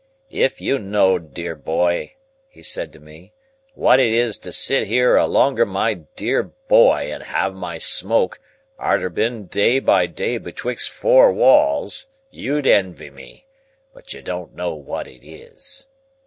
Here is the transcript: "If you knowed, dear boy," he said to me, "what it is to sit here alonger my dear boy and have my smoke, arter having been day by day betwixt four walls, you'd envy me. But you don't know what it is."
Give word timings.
"If 0.33 0.59
you 0.59 0.79
knowed, 0.79 1.31
dear 1.31 1.53
boy," 1.55 2.15
he 2.49 2.63
said 2.63 2.91
to 2.93 2.99
me, 2.99 3.33
"what 3.75 3.99
it 3.99 4.11
is 4.11 4.39
to 4.39 4.51
sit 4.51 4.87
here 4.87 5.15
alonger 5.15 5.63
my 5.63 5.93
dear 6.15 6.41
boy 6.41 7.13
and 7.13 7.21
have 7.21 7.53
my 7.53 7.77
smoke, 7.77 8.39
arter 8.79 9.09
having 9.09 9.13
been 9.13 9.45
day 9.45 9.77
by 9.77 10.07
day 10.07 10.39
betwixt 10.39 10.89
four 10.89 11.31
walls, 11.31 12.07
you'd 12.31 12.65
envy 12.65 13.11
me. 13.11 13.45
But 13.93 14.11
you 14.11 14.23
don't 14.23 14.55
know 14.55 14.73
what 14.73 15.07
it 15.07 15.23
is." 15.23 15.87